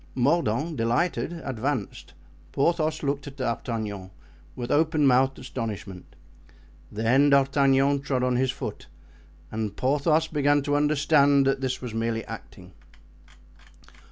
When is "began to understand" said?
10.27-11.45